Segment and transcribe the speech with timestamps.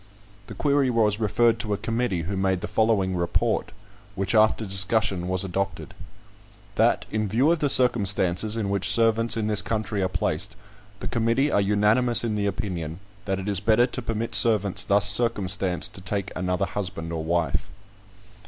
[0.47, 3.71] The query was referred to a committee, who made the following report;
[4.15, 5.93] which, after discussion, was adopted:
[6.73, 10.55] "That, in view of the circumstances in which servants in this country are placed,
[11.01, 15.07] the committee are unanimous in the opinion, that it is better to permit servants thus
[15.07, 17.69] circumstanced to take another husband or wife."